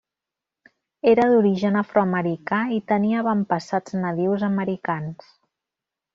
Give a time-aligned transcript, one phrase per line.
[1.11, 5.31] Era d'origen afroamericà i tenia avantpassats nadius americans.